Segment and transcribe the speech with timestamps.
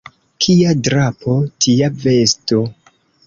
[0.45, 2.63] Kia drapo, tia vesto.